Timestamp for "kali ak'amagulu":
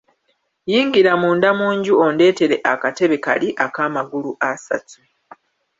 3.25-4.31